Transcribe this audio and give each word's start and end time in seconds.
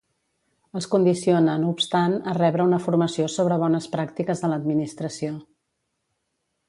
Els 0.79 0.87
condiciona, 0.93 1.57
no 1.65 1.69
obstant, 1.75 2.15
a 2.31 2.33
rebre 2.37 2.67
una 2.69 2.79
formació 2.85 3.27
sobre 3.35 3.59
bones 3.65 3.89
pràctiques 3.97 4.43
a 4.43 4.51
l'administració. 4.55 5.35